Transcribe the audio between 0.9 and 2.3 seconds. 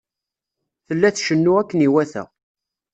tcennu akken iwata.